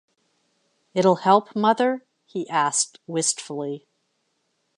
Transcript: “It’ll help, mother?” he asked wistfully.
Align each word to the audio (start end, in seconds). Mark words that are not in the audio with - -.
“It’ll 0.95 1.17
help, 1.17 1.55
mother?” 1.55 2.07
he 2.25 2.49
asked 2.49 2.99
wistfully. 3.05 3.85